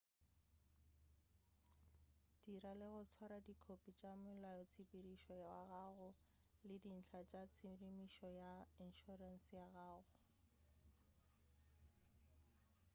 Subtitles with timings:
[2.45, 6.09] dira le go swara dikhophi tša molaotshepedišo wa gago
[6.65, 8.53] le dintlha tša tshedimušo ya
[8.85, 10.01] inšorense ya gago